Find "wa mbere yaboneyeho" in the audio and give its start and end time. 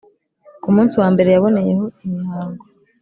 1.01-1.85